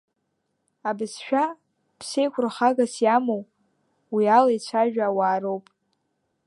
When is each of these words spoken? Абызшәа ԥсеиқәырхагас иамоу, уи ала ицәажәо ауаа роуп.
Абызшәа 0.89 1.43
ԥсеиқәырхагас 1.99 2.93
иамоу, 3.05 3.41
уи 4.13 4.25
ала 4.37 4.51
ицәажәо 4.57 5.01
ауаа 5.05 5.37
роуп. 5.41 5.65